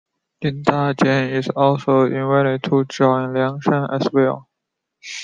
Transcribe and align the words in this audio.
Jin 0.41 0.63
Dajian 0.63 1.29
is 1.29 1.49
also 1.49 2.05
invited 2.05 2.63
to 2.63 2.85
join 2.85 3.33
Liangshan 3.33 3.87
as 3.93 4.09
well. 4.11 4.49